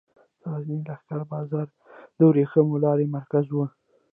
[0.41, 1.67] د غزني لښکر بازار
[2.17, 3.57] د ورېښمو لارې مرکز و